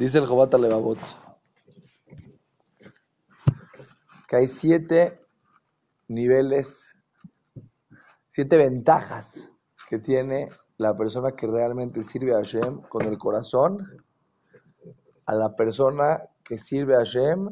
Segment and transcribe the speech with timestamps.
[0.00, 0.98] Dice el Jobata Levavot
[4.26, 5.20] que hay siete
[6.08, 6.98] niveles,
[8.26, 9.52] siete ventajas
[9.90, 13.86] que tiene la persona que realmente sirve a Hashem con el corazón
[15.26, 17.50] a la persona que sirve a Hashem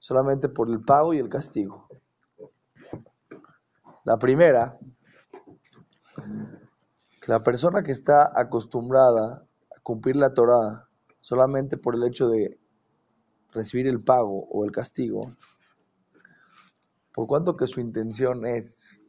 [0.00, 1.86] solamente por el pago y el castigo.
[4.02, 4.76] La primera,
[7.28, 9.45] la persona que está acostumbrada
[9.86, 10.88] cumplir la Torah
[11.20, 12.58] solamente por el hecho de
[13.52, 15.36] recibir el pago o el castigo,
[17.14, 19.00] por cuanto que su intención es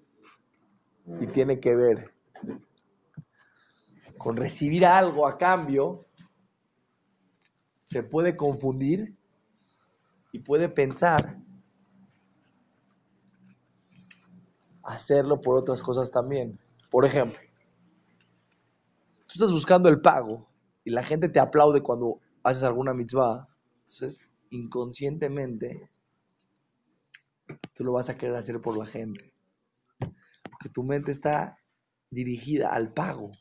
[1.19, 2.13] y tiene que ver
[4.19, 6.05] con recibir algo a cambio,
[7.81, 9.17] se puede confundir
[10.31, 11.39] y puede pensar
[14.83, 16.59] hacerlo por otras cosas también.
[16.91, 17.39] Por ejemplo,
[19.25, 20.46] tú estás buscando el pago
[20.87, 23.45] y la gente te aplaude cuando haces alguna mitzvah,
[23.81, 25.89] entonces inconscientemente
[27.73, 29.33] tú lo vas a querer hacer por la gente.
[29.99, 31.57] Porque tu mente está
[32.09, 33.31] dirigida al pago.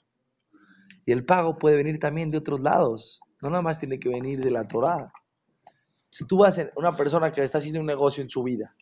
[1.05, 3.21] Y el pago puede venir también de otros lados.
[3.41, 5.13] No nada más tiene que venir de la Torah.
[6.11, 8.75] Si tú vas a una persona que está haciendo un negocio en su vida,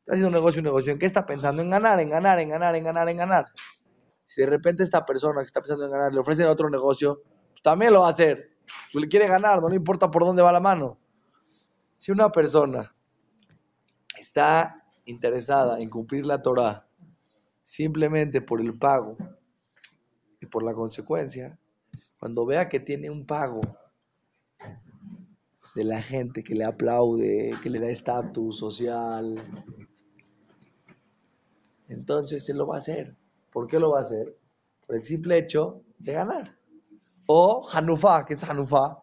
[0.00, 1.62] está haciendo un negocio, un negocio, ¿en qué está pensando?
[1.62, 3.46] En ganar, en ganar, en ganar, en ganar, en ganar.
[4.26, 7.22] Si de repente esta persona que está pensando en ganar le ofrecen otro negocio,
[7.64, 8.50] también lo va a hacer.
[8.92, 10.98] Le quiere ganar, no le importa por dónde va la mano.
[11.96, 12.94] Si una persona
[14.18, 16.86] está interesada en cumplir la Torah
[17.62, 19.16] simplemente por el pago
[20.42, 21.58] y por la consecuencia,
[22.18, 23.62] cuando vea que tiene un pago
[25.74, 29.42] de la gente que le aplaude, que le da estatus social,
[31.88, 33.16] entonces él lo va a hacer.
[33.50, 34.36] ¿Por qué lo va a hacer?
[34.86, 36.63] Por el simple hecho de ganar.
[37.26, 39.02] O Hanufa, que es Hanufa,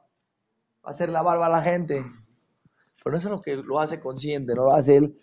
[0.83, 2.05] hacer la barba a la gente.
[3.03, 5.19] Pero no es lo que lo hace consciente, no lo hace él.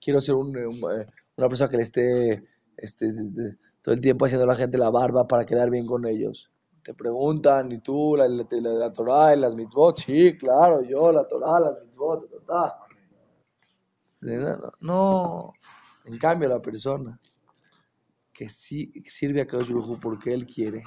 [0.00, 1.06] Quiero ser eh,
[1.36, 2.44] una persona que le esté
[2.76, 3.12] este,
[3.82, 6.50] todo el tiempo haciendo a la gente la barba para quedar bien con ellos.
[6.82, 9.98] Te preguntan, ¿y tú la, la, Torah y las mitzvot?
[9.98, 12.30] Sí, claro, yo, la Torah, las mitzvot,
[14.20, 15.52] No, no,
[16.04, 17.18] en cambio la persona
[18.32, 20.84] que sí sirve a Kadosh porque él quiere,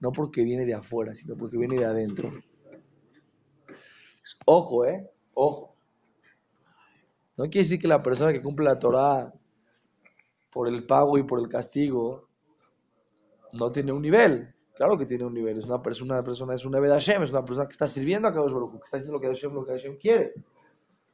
[0.00, 2.32] no porque viene de afuera, sino porque viene de adentro.
[4.44, 5.76] Ojo, eh, ojo.
[7.36, 9.32] No quiere decir que la persona que cumple la Torah
[10.50, 12.28] por el pago y por el castigo
[13.52, 14.54] no tiene un nivel.
[14.74, 15.58] Claro que tiene un nivel.
[15.58, 18.32] Es una persona, una persona es una Hashem, es una persona que está sirviendo a
[18.32, 20.34] Kadosh Baruj que está haciendo lo que Hashem, lo que Hashem quiere.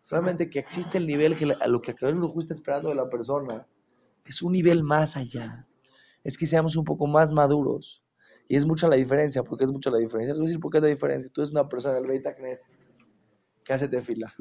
[0.01, 3.67] Solamente que existe el nivel que lo que Kadosh Baruj está esperando de la persona
[4.25, 5.67] es un nivel más allá.
[6.25, 8.03] Es que seamos un poco más maduros.
[8.49, 10.35] Y es mucha la diferencia, porque es mucha la diferencia.
[10.35, 11.31] decir por qué es la diferencia.
[11.33, 12.69] Tú eres una persona del Beit Knesset
[13.65, 14.33] que hace tefila.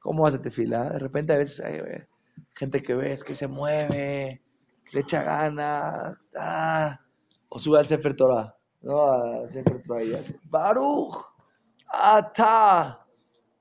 [0.00, 0.90] ¿Cómo hace tefila?
[0.90, 1.80] De repente a veces hay
[2.54, 4.42] gente que ves que se mueve,
[4.92, 7.00] le echa ganas, ah,
[7.48, 9.12] o sube al Sefer Torah, ¿no?
[9.12, 10.02] Al Sefer Torah
[10.44, 11.16] Baruch,
[11.92, 13.06] Ata,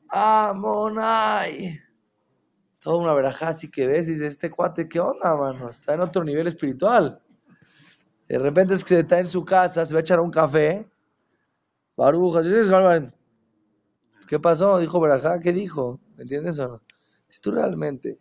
[0.09, 1.79] Amonai.
[2.79, 5.69] Toda una verajá así que ves y dices, este cuate, ¿qué onda, mano?
[5.69, 7.21] Está en otro nivel espiritual.
[8.27, 10.89] De repente es que está en su casa, se va a echar un café.
[11.95, 12.43] Baruch,
[14.27, 14.77] ¿qué pasó?
[14.79, 15.99] Dijo verajá, ¿qué dijo?
[16.15, 16.81] ¿Me entiendes o no?
[17.29, 18.19] Si tú realmente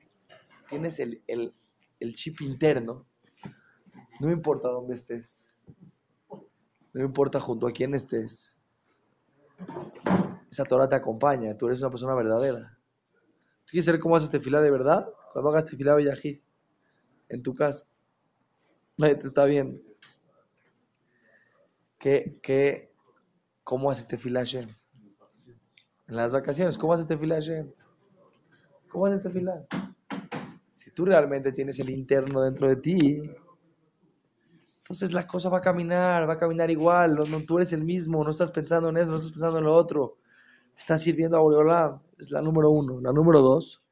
[0.69, 1.53] tienes el, el,
[2.01, 3.07] el chip interno,
[4.21, 5.67] no importa dónde estés.
[6.93, 8.57] No importa junto a quién estés.
[10.51, 11.57] Esa Torah te acompaña.
[11.57, 12.79] Tú eres una persona verdadera.
[13.65, 15.07] ¿Tú quieres saber cómo haces fila de verdad?
[15.33, 16.41] Cuando hagas tefila Bellajid
[17.29, 17.85] en tu casa.
[18.97, 19.86] Nadie te está viendo.
[22.07, 22.93] ¿Qué, qué,
[23.65, 24.65] ¿Cómo haces tefila Hashem?
[26.07, 26.79] En las vacaciones.
[26.79, 27.73] ¿Cómo haces tefila Hashem?
[28.89, 29.67] ¿Cómo haces tefila?
[30.77, 33.23] Si tú realmente tienes el interno dentro de ti,
[34.79, 38.23] entonces la cosa va a caminar, va a caminar igual, no, tú eres el mismo,
[38.23, 40.19] no estás pensando en eso, no estás pensando en lo otro.
[40.75, 43.01] Te estás sirviendo a Boreolam, es la número uno.
[43.01, 43.83] La número dos,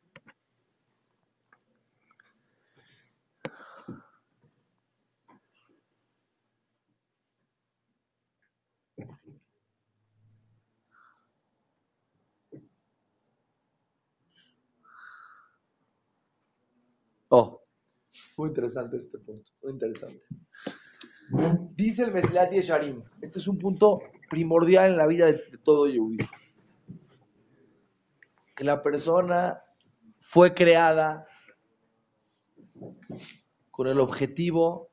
[18.36, 20.22] muy interesante este punto, muy interesante.
[21.74, 26.18] Dice el Mesilat Yesharim, este es un punto primordial en la vida de, todo Yehudi.
[28.54, 29.62] Que la persona
[30.20, 31.26] fue creada
[33.70, 34.88] con el objetivo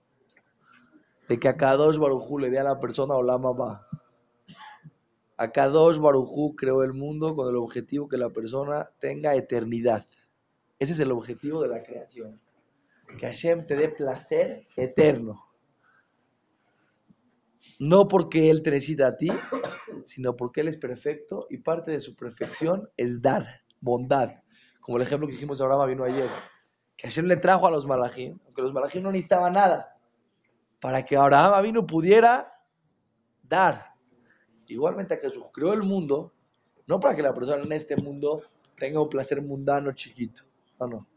[1.27, 3.87] de que a Kadosh Barujú le dé a la persona Olama va.
[5.37, 10.07] A Kadosh Barujú creó el mundo con el objetivo que la persona tenga eternidad.
[10.79, 12.39] Ese es el objetivo de la creación.
[13.19, 15.45] Que Hashem te dé placer eterno.
[17.79, 19.31] No porque Él te necesita a ti,
[20.05, 24.29] sino porque Él es perfecto y parte de su perfección es dar bondad.
[24.79, 26.29] Como el ejemplo que hicimos ahora vino ayer.
[26.97, 29.97] Que Hashem le trajo a los malajim, aunque los malajim no necesitaban nada,
[30.79, 32.53] para que Abraham vino pudiera
[33.41, 33.95] dar.
[34.67, 36.33] Igualmente a Jesús creó el mundo,
[36.87, 38.41] no para que la persona en este mundo
[38.77, 40.43] tenga un placer mundano chiquito,
[40.79, 41.07] no, no,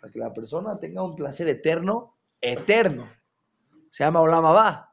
[0.00, 3.08] para que la persona tenga un placer eterno, eterno.
[3.90, 4.90] Se llama Olama.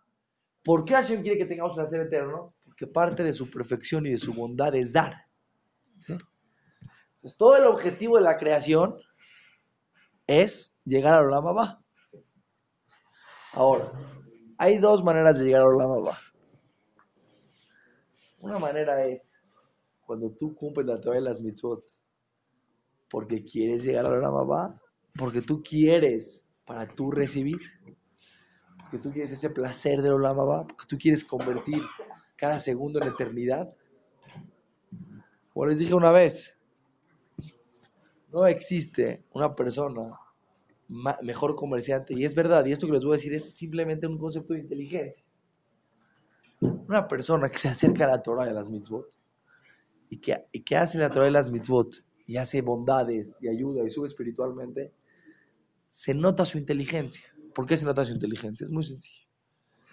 [0.64, 2.56] ¿Por qué Hashem quiere que tengamos placer eterno?
[2.64, 5.26] Porque parte de su perfección y de su bondad es dar.
[7.22, 8.98] Pues todo el objetivo de la creación
[10.28, 11.84] es llegar a Olama.
[13.54, 13.92] Ahora,
[14.58, 16.18] hay dos maneras de llegar a Olama.
[18.40, 19.40] Una manera es
[20.06, 21.84] cuando tú cumples la Torah de las mitzvot
[23.10, 24.82] porque quieres llegar a Olama Va,
[25.18, 27.60] porque tú quieres para tú recibir
[28.86, 31.82] porque tú quieres ese placer de Olama Va, porque tú quieres convertir
[32.36, 33.74] cada segundo en eternidad.
[35.54, 36.56] Como les dije una vez,
[38.32, 40.20] no existe una persona
[40.88, 44.20] mejor comerciante, y es verdad, y esto que les voy a decir es simplemente un
[44.20, 45.26] concepto de inteligencia.
[46.62, 49.10] Una persona que se acerca a la Torah a las mitzvot,
[50.10, 53.84] y que, y que hace la Torah y las mitzvot, y hace bondades, y ayuda,
[53.84, 54.94] y sube espiritualmente,
[55.96, 57.26] se nota su inteligencia.
[57.54, 58.66] ¿Por qué se nota su inteligencia?
[58.66, 59.26] Es muy sencillo.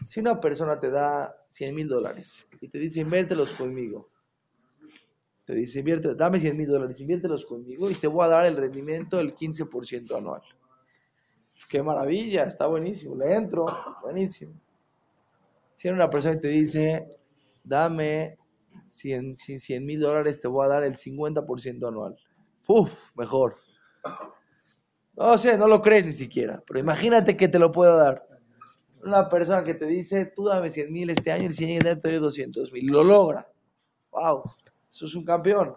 [0.09, 4.11] Si una persona te da 100 mil dólares y te dice, inviértelos conmigo,
[5.45, 8.57] te dice, invierte, dame 100 mil dólares, inviértelos conmigo y te voy a dar el
[8.57, 10.43] rendimiento del 15% anual.
[11.69, 13.67] Qué maravilla, está buenísimo, le entro,
[14.03, 14.55] buenísimo.
[15.77, 17.07] Si una persona te dice,
[17.63, 18.39] dame
[18.87, 19.37] 100
[19.85, 22.17] mil dólares, te voy a dar el 50% anual.
[22.67, 23.55] Uf, mejor.
[25.15, 28.27] No sé, no lo crees ni siquiera, pero imagínate que te lo puedo dar.
[29.05, 31.99] Una persona que te dice, tú dame 100 mil este año y el siguiente año
[31.99, 32.87] te doy 200 mil.
[32.87, 33.49] Lo logra.
[34.11, 34.43] ¡Wow!
[34.91, 35.75] Eso es un campeón.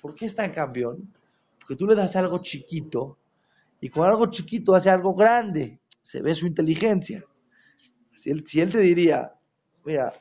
[0.00, 1.12] ¿Por qué es tan campeón?
[1.58, 3.18] Porque tú le das algo chiquito
[3.80, 5.80] y con algo chiquito hace algo grande.
[6.02, 7.24] Se ve su inteligencia.
[8.14, 9.32] Si él, si él te diría,
[9.84, 10.12] mira,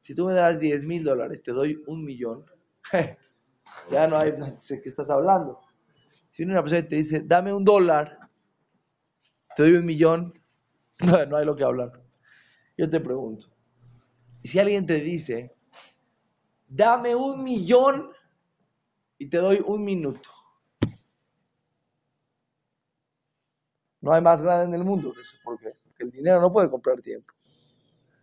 [0.00, 2.44] si tú me das 10 mil dólares, te doy un millón,
[3.90, 5.60] ya no hay, sé qué estás hablando.
[6.30, 8.18] Si una persona te dice, dame un dólar,
[9.56, 10.32] te doy un millón,
[11.00, 11.92] no, hay lo que hablar.
[12.76, 13.46] Yo te pregunto,
[14.42, 15.54] y si alguien te dice,
[16.66, 18.10] dame un millón
[19.18, 20.28] y te doy un minuto.
[24.00, 25.36] No hay más grande en el mundo eso.
[25.44, 25.70] ¿Por qué?
[25.84, 27.32] Porque el dinero no puede comprar tiempo.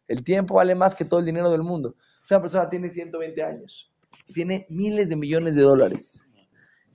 [0.08, 1.96] El tiempo vale más que todo el dinero del mundo.
[2.30, 3.94] Una persona tiene 120 años
[4.28, 6.26] y tiene miles de millones de dólares.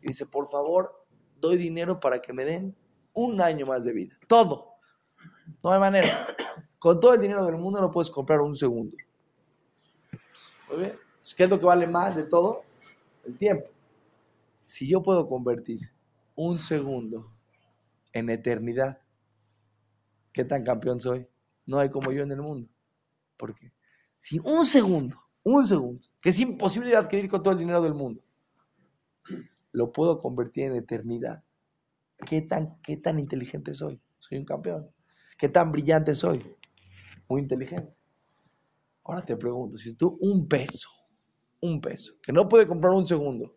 [0.05, 1.07] Dice, por favor,
[1.41, 2.77] doy dinero para que me den
[3.15, 4.19] un año más de vida.
[4.27, 4.75] Todo.
[5.63, 6.27] No hay manera.
[6.79, 8.95] Con todo el dinero del mundo no puedes comprar un segundo.
[10.69, 10.99] Muy bien.
[11.35, 12.65] ¿Qué es lo que vale más de todo?
[13.25, 13.67] El tiempo.
[14.67, 15.81] Si yo puedo convertir
[16.35, 17.33] un segundo
[18.13, 19.01] en eternidad,
[20.35, 21.27] ¿qué tan campeón soy?
[21.65, 22.69] No hay como yo en el mundo.
[23.39, 23.73] ¿Por qué?
[24.19, 27.95] Si un segundo, un segundo, que es imposible de adquirir con todo el dinero del
[27.95, 28.23] mundo,
[29.75, 31.43] lo puedo convertir en eternidad.
[32.27, 34.01] ¿Qué tan, qué tan inteligente soy?
[34.19, 34.89] Soy un campeón.
[35.37, 36.57] ¿Qué tan brillante soy?
[37.29, 37.93] Muy inteligente.
[39.03, 40.89] Ahora te pregunto, si tú un peso,
[41.61, 43.57] un peso, que no puede comprar un segundo,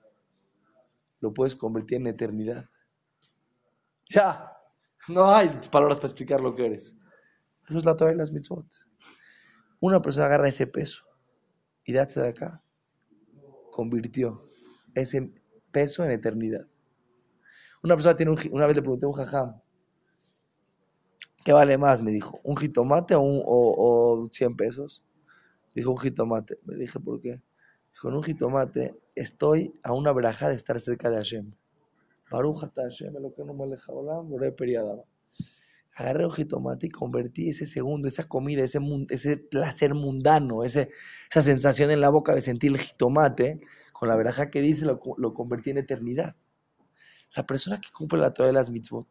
[1.20, 2.66] lo puedes convertir en eternidad.
[4.10, 4.52] Ya,
[5.10, 6.98] no hay palabras para explicar lo que eres.
[7.70, 8.66] Eso es la Torah las mitzvot.
[9.82, 11.06] Una persona agarra ese peso
[11.86, 12.64] y date de acá,
[13.72, 14.50] convirtió
[14.96, 15.32] ese
[15.78, 16.66] peso en eternidad.
[17.84, 19.62] Una persona tiene un, una vez le pregunté a un jajam,
[21.46, 22.02] ¿qué vale más?
[22.02, 25.04] Me dijo, ¿un jitomate o, un, o, 100 pesos?
[25.76, 26.58] Dijo, un jitomate.
[26.66, 27.40] Me dije, ¿por qué?
[28.04, 31.54] En un jitomate estoy a una braja de estar cerca de Hashem.
[32.32, 33.78] Barujata Hashem, lo que no me.
[35.96, 38.80] Agarré un jitomate y convertí ese segundo, esa comida, ese,
[39.10, 40.90] ese placer mundano, ese,
[41.30, 43.62] esa sensación en la boca de sentir el jitomate,
[43.98, 46.36] con la veraja que dice, lo, lo convertí en eternidad.
[47.36, 49.08] La persona que cumple la Torah de las mitzvot,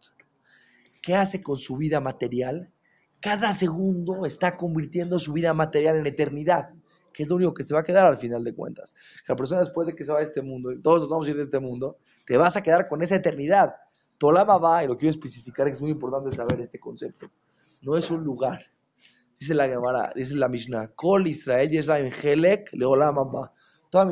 [1.03, 2.71] ¿qué hace con su vida material?
[3.19, 6.71] Cada segundo está convirtiendo su vida material en eternidad,
[7.13, 8.95] que es lo único que se va a quedar al final de cuentas.
[9.27, 11.31] La persona después de que se va de este mundo, y todos nos vamos a
[11.31, 13.75] ir de este mundo, te vas a quedar con esa eternidad.
[14.19, 17.29] Tolama va, y lo quiero especificar, que es muy importante saber este concepto.
[17.83, 18.71] No es un lugar,
[19.39, 23.53] Dice la Gemara, dice la Mishnah, Kol Israel Yesrael Helek Leolam Abba.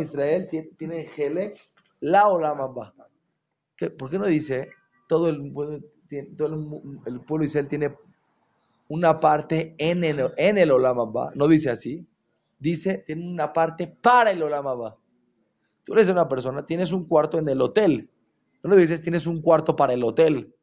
[0.00, 1.56] Israel tiene Helek
[2.00, 2.94] la Olam Abba.
[3.98, 4.68] ¿Por qué no dice
[5.08, 5.52] todo el,
[6.36, 6.54] todo
[7.06, 7.96] el, pueblo Israel tiene
[8.88, 11.30] una parte en el, en el Olam Abba?
[11.34, 12.06] No dice así.
[12.58, 14.96] Dice, tiene una parte para el Olam Abba.
[15.84, 18.10] Tú eres una persona, tienes un cuarto en el hotel.
[18.62, 20.54] No le dices, tienes un cuarto para el hotel.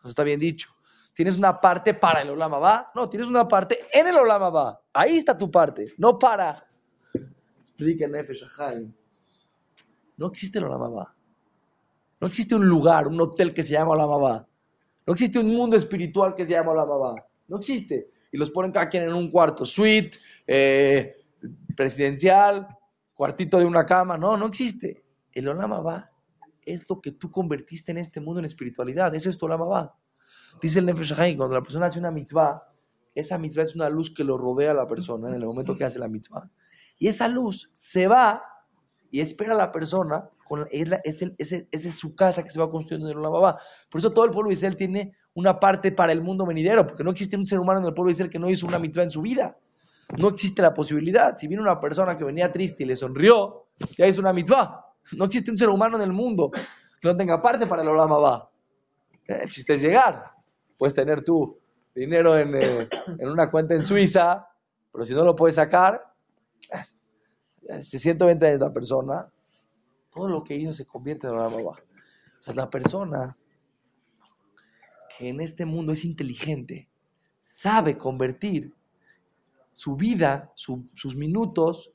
[0.00, 0.70] Eso está bien dicho.
[1.18, 2.86] ¿Tienes una parte para el Olama va?
[2.94, 4.80] No, tienes una parte en el Olama va.
[4.92, 6.67] Ahí está tu parte, no para.
[10.16, 11.14] No existe el Olama va.
[12.20, 14.48] No existe un lugar, un hotel que se llama Olama va.
[15.06, 17.26] No existe un mundo espiritual que se llama Olama va.
[17.46, 18.10] No existe.
[18.32, 21.16] Y los ponen cada quien en un cuarto, suite, eh,
[21.76, 22.66] presidencial,
[23.14, 24.18] cuartito de una cama.
[24.18, 25.04] No, no existe.
[25.32, 26.10] El Olama va
[26.72, 29.14] es lo que tú convertiste en este mundo en espiritualidad.
[29.14, 29.94] Eso es tu Olama va.
[30.60, 32.62] Dice el Nefesh cuando la persona hace una mitzvah,
[33.14, 35.84] esa mitzvah es una luz que lo rodea a la persona en el momento que
[35.84, 36.48] hace la mitzvah.
[36.98, 38.44] Y esa luz se va
[39.10, 41.22] y espera a la persona, con, es,
[41.70, 43.58] es, su casa que se va construyendo en la babá.
[43.90, 47.04] Por eso todo el pueblo de Israel tiene una parte para el mundo venidero, porque
[47.04, 49.04] no existe un ser humano en el pueblo de Israel que no hizo una mitzvah
[49.04, 49.56] en su vida.
[50.16, 51.36] No existe la posibilidad.
[51.36, 54.84] Si viene una persona que venía triste y le sonrió, ya hizo una mitzvah.
[55.12, 58.48] No existe un ser humano en el mundo que no tenga parte para el Olama
[59.26, 60.38] El chiste es llegar
[60.78, 61.58] puedes tener tú
[61.94, 62.88] dinero eh,
[63.18, 64.48] en, una cuenta en Suiza,
[64.90, 66.07] pero si no lo puedes sacar,
[67.80, 69.30] se 120 de esta persona,
[70.12, 71.72] todo lo que hizo se convierte en una baba.
[72.40, 73.36] O sea, la persona
[75.16, 76.88] que en este mundo es inteligente,
[77.40, 78.72] sabe convertir
[79.72, 81.92] su vida, sus minutos,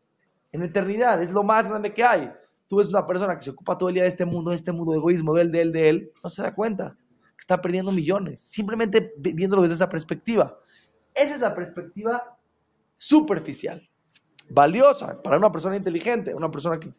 [0.52, 1.22] en eternidad.
[1.22, 2.32] Es lo más grande que hay.
[2.68, 4.72] Tú ves una persona que se ocupa todo el día de este mundo, de este
[4.72, 6.98] mundo de egoísmo, de él, de él, de él, no se da cuenta
[7.44, 10.58] está perdiendo millones, simplemente viéndolo desde esa perspectiva.
[11.14, 12.38] Esa es la perspectiva
[12.98, 13.88] superficial,
[14.54, 16.92] valiosa para una persona inteligente, una persona que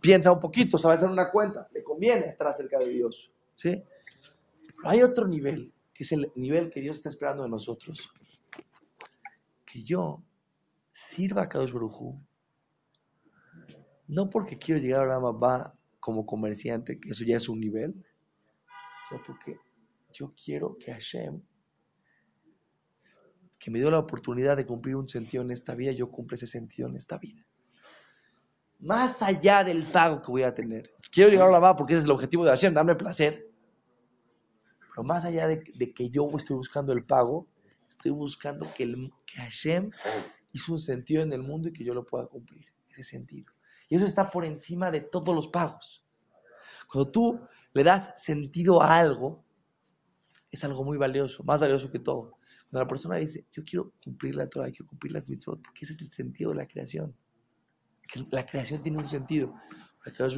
[0.00, 3.30] piensa un poquito, sabe hacer una cuenta, le conviene estar cerca de Dios.
[3.56, 3.82] ¿sí?
[4.84, 8.12] hay otro nivel, que es el nivel que Dios está esperando de nosotros.
[9.64, 10.22] Que yo
[10.90, 12.14] sirva a Kadosh Baruj
[14.06, 17.94] no porque quiero llegar a Mamá como comerciante, que eso ya es un nivel,
[19.26, 19.58] porque
[20.12, 21.40] yo quiero que Hashem,
[23.64, 26.46] que me dio la oportunidad de cumplir un sentido en esta vida, yo cumpla ese
[26.46, 27.46] sentido en esta vida.
[28.78, 30.92] Más allá del pago que voy a tener.
[31.10, 33.48] Quiero llegar a la va porque ese es el objetivo de Hashem, darme placer.
[34.90, 37.48] Pero más allá de, que yo estoy buscando el pago,
[37.88, 39.90] estoy buscando que, el, que Hashem
[40.52, 42.66] hizo un sentido en el mundo y que yo lo pueda cumplir.
[42.90, 43.50] Ese sentido.
[43.88, 46.04] Y eso está por encima de todos los pagos.
[46.92, 47.40] Cuando tú
[47.72, 49.42] le das sentido a algo,
[50.50, 52.36] es algo muy valioso, más valioso que todo.
[52.74, 55.92] Cuando la persona dice, yo quiero cumplir la Torah, quiero cumplir las mitzvot, porque ese
[55.92, 57.14] es el sentido de la creación.
[58.32, 59.54] la creación tiene un sentido.
[59.96, 60.36] Porque Kadosh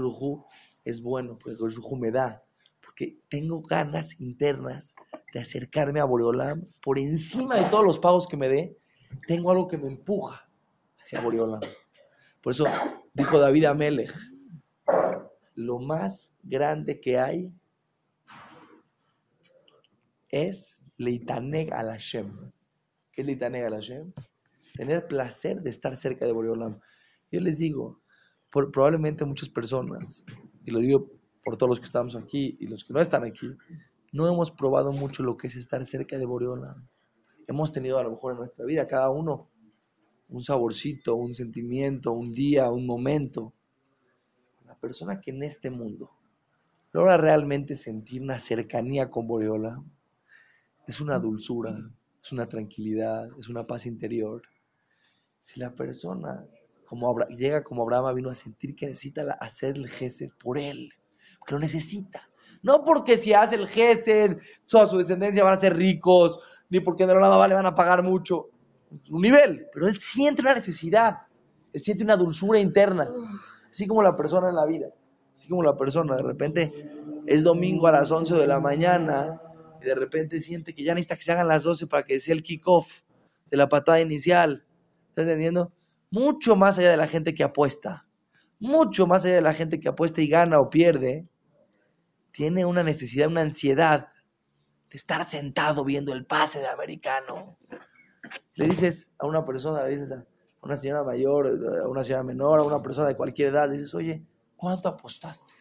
[0.85, 2.45] es bueno, porque Kadosh me da,
[2.83, 4.95] porque tengo ganas internas
[5.33, 8.77] de acercarme a Boreolam por encima de todos los pagos que me dé,
[9.27, 10.47] tengo algo que me empuja
[11.01, 11.63] hacia Boreolam.
[12.43, 12.67] Por eso
[13.15, 14.13] dijo David Amelech,
[15.55, 17.51] lo más grande que hay
[20.45, 22.53] es Leitaneg al Hashem.
[23.13, 24.13] ¿Qué es Leitaneg al Hashem?
[24.75, 26.79] Tener placer de estar cerca de Boreolam.
[27.31, 28.01] Yo les digo,
[28.51, 30.25] probablemente muchas personas,
[30.65, 31.11] y lo digo
[31.45, 33.49] por todos los que estamos aquí y los que no están aquí,
[34.13, 36.87] no hemos probado mucho lo que es estar cerca de Boreolam.
[37.47, 39.49] Hemos tenido a lo mejor en nuestra vida, cada uno,
[40.29, 43.53] un saborcito, un sentimiento, un día, un momento,
[44.87, 46.11] persona que en este mundo
[46.93, 49.83] logra realmente sentir una cercanía con Boreola,
[50.87, 51.77] es una dulzura,
[52.23, 54.43] es una tranquilidad, es una paz interior.
[55.41, 56.45] Si la persona
[56.87, 60.93] como llega como Abraham vino a sentir que necesita hacer el gesed por él,
[61.47, 62.29] que lo necesita.
[62.63, 66.41] No porque si hace el gesed, toda su descendencia van a ser ricos,
[66.71, 68.49] ni porque en el le van a pagar mucho.
[69.11, 71.23] Un nivel, pero él siente una necesidad,
[71.73, 73.09] él siente una dulzura interna.
[73.69, 74.89] Así como la persona en la vida.
[75.35, 76.73] Así como la persona, de repente
[77.27, 79.41] es domingo a las 11 de la mañana
[79.81, 82.35] y de repente siente que ya necesita que se hagan las 12 para que sea
[82.35, 83.03] el kickoff
[83.51, 84.67] de la patada inicial.
[85.09, 85.73] ¿Estás entendiendo?
[86.11, 88.07] Mucho más allá de la gente que apuesta,
[88.59, 91.29] mucho más allá de la gente que apuesta y gana o pierde,
[92.31, 94.09] tiene una necesidad, una ansiedad
[94.91, 97.59] de estar sentado viendo el pase de americano.
[98.55, 100.25] Le dices a una persona, le dices a,
[100.63, 101.47] una señora mayor,
[101.83, 104.23] a una señora menor, a una persona de cualquier edad, dices, oye,
[104.57, 105.55] ¿cuánto apostaste?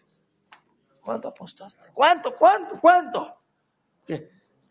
[1.02, 1.90] ¿Cuánto apostaste?
[1.94, 3.38] ¿Cuánto, cuánto, cuánto?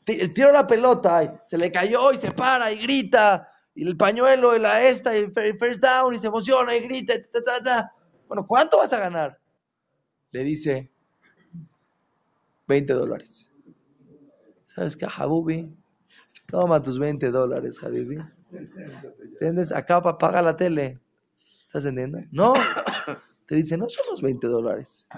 [0.05, 4.57] Tiró la pelota, y se le cayó y se para y grita, y el pañuelo
[4.57, 7.15] y la esta, y first down, y se emociona y grita,
[8.29, 9.39] Bueno, ¿cuánto vas a ganar?
[10.31, 10.91] Le dice
[12.67, 13.51] 20 dólares.
[14.65, 15.73] ¿Sabes qué, Habubi?
[16.47, 18.19] Toma tus 20 dólares, Habibi.
[19.33, 19.73] ¿Entiendes?
[19.73, 21.01] Acá paga la tele.
[21.67, 22.27] ¿Estás entendiendo?
[22.31, 22.55] No.
[23.47, 25.09] Te dice, no son los 20 dólares.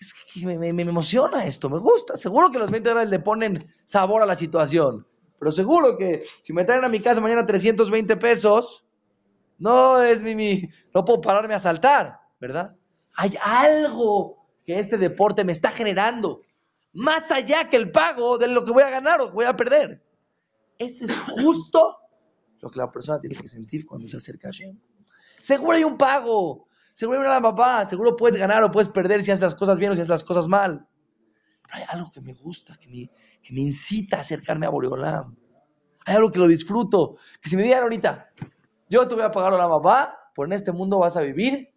[0.00, 2.16] Es que me, emociona esto, me gusta.
[2.16, 5.06] Seguro que los 20 dólares le ponen sabor a la situación.
[5.38, 8.84] Pero seguro que si me traen a mi casa mañana 320 pesos,
[9.58, 12.76] no es mi, mi, no puedo pararme a saltar, ¿verdad?
[13.16, 16.42] Hay algo que este deporte me está generando,
[16.92, 20.02] más allá que el pago de lo que voy a ganar o voy a perder.
[20.78, 21.96] Eso es justo
[22.60, 24.78] lo que la persona tiene que sentir cuando se acerca a Hashem.
[25.36, 26.67] Seguro hay un pago,
[26.98, 30.00] seguro papá, seguro puedes ganar o puedes perder si haces las cosas bien o si
[30.00, 30.84] haces las cosas mal.
[31.62, 33.08] Pero hay algo que me gusta, que me,
[33.40, 35.36] que me incita a acercarme a Boreolam.
[36.06, 37.16] Hay algo que lo disfruto.
[37.40, 38.30] Que si me digan ahorita,
[38.88, 41.72] yo te voy a pagar la papá, por en este mundo vas a vivir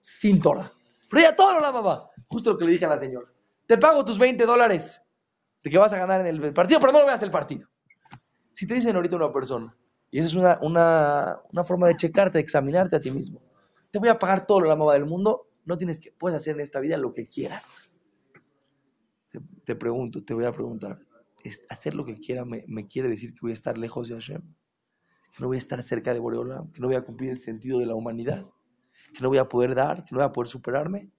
[0.00, 0.72] sin Torah.
[1.10, 2.08] Pero ya todo la mamá.
[2.28, 3.26] Justo lo que le dije a la señora.
[3.66, 5.02] Te pago tus 20 dólares
[5.62, 7.68] de que vas a ganar en el partido, pero no lo veas el partido.
[8.54, 9.76] Si te dicen ahorita una persona,
[10.10, 13.42] y esa es una, una, una, forma de checarte, de examinarte a ti mismo.
[13.98, 16.60] Voy a pagar todo lo la mamá del mundo, no tienes que, puedes hacer en
[16.60, 17.90] esta vida lo que quieras.
[19.64, 20.98] Te, pregunto, te voy a preguntar,
[21.68, 24.40] ¿hacer lo que quiera me, quiere decir que voy a estar lejos de Hashem?
[24.40, 26.72] ¿Que no voy a estar cerca de Boreolam?
[26.72, 28.44] ¿Que no voy a cumplir el sentido de la humanidad?
[29.14, 30.04] ¿Que no voy a poder dar?
[30.04, 31.10] ¿Que no voy a poder superarme?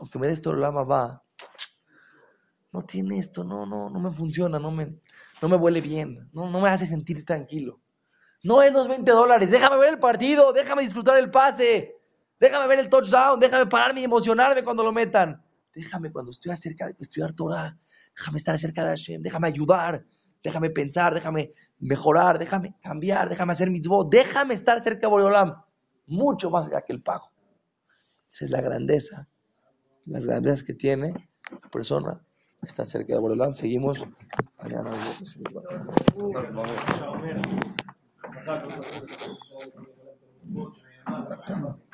[0.00, 1.22] Aunque me des todo la mamá,
[2.72, 4.98] no tiene esto, no, no, no me funciona, no me,
[5.40, 7.80] no me huele bien, no, no me hace sentir tranquilo.
[8.44, 11.96] No es los 20 dólares, déjame ver el partido, déjame disfrutar el pase,
[12.38, 15.42] déjame ver el touchdown, déjame pararme y emocionarme cuando lo metan.
[15.74, 17.74] Déjame cuando estoy acerca de estudiar Torah,
[18.14, 20.04] déjame estar cerca de Hashem, déjame ayudar,
[20.42, 25.54] déjame pensar, déjame mejorar, déjame cambiar, déjame hacer mitzvot, déjame estar cerca de Boreolam,
[26.06, 27.32] mucho más allá que el pago.
[28.30, 29.26] Esa es la grandeza,
[30.04, 32.20] las grandezas que tiene la persona
[32.60, 33.54] que está cerca de Boreolam.
[33.54, 34.04] Seguimos
[38.44, 38.52] ど
[40.66, 41.78] うしたらいいのか。